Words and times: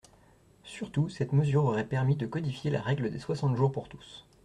Surtout, 0.63 1.09
cette 1.09 1.31
mesure 1.31 1.65
aurait 1.65 1.85
permis 1.87 2.15
de 2.15 2.25
codifier 2.25 2.71
la 2.71 2.81
règle 2.81 3.11
des 3.11 3.19
soixante 3.19 3.55
jours 3.55 3.71
pour 3.71 3.87
tous. 3.87 4.25